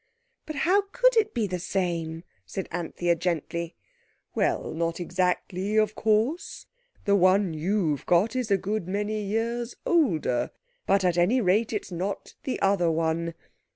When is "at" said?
11.05-11.19